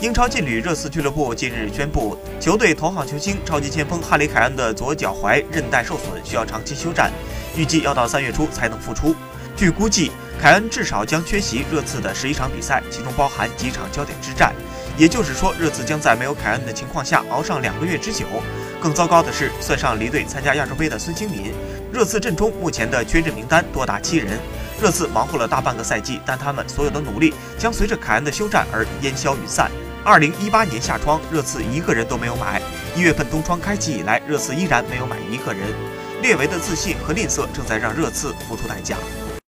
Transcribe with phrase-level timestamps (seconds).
[0.00, 7.12] 英超劲旅热刺俱乐部近日宣布，球队头号球星超级前锋哈里·凯恩的左脚踝韧带受损，需要长期休战，
[7.54, 9.14] 预计要到三月初才能复出。
[9.54, 10.10] 据估计，
[10.40, 14.54] 凯恩至少将缺席热刺的十一场比赛，其中包含几场焦点之战。
[14.96, 18.24] 也就是说，热刺将在没有凯恩的情况下熬上两个月之久。
[18.80, 21.52] 更糟糕的是，算上离队参加亚洲杯的孙兴民，
[21.92, 24.38] 热刺阵中目前的缺阵名单多达七人。
[24.80, 29.70] 热刺忙活了大半个赛季，但他们所有的努力将随着凯恩的休战而烟消云散。
[30.02, 32.58] 二零一八年夏窗，热刺一个人都没有买；
[32.96, 35.68] 一月份冬窗开启以来，热刺依然没有买一个人。
[36.22, 38.96] 列维的自信和吝啬正在让热刺付出代价。